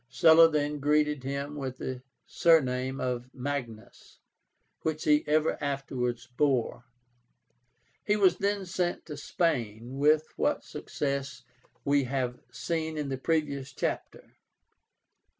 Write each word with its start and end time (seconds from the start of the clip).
Sulla 0.09 0.49
then 0.49 0.79
greeted 0.79 1.23
him 1.23 1.55
with 1.55 1.77
the 1.77 2.01
surname 2.25 2.99
of 2.99 3.29
Magnus, 3.35 4.17
which 4.81 5.03
he 5.03 5.23
ever 5.27 5.59
afterwards 5.63 6.25
bore. 6.25 6.85
He 8.03 8.15
was 8.15 8.39
then 8.39 8.65
sent 8.65 9.05
to 9.05 9.15
Spain, 9.15 9.99
with 9.99 10.25
what 10.37 10.63
success 10.63 11.43
we 11.85 12.05
have 12.05 12.39
seen 12.51 12.97
in 12.97 13.09
the 13.09 13.17
previous 13.19 13.71
chapter. 13.71 14.31